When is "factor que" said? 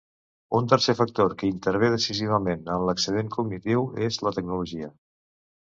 1.01-1.49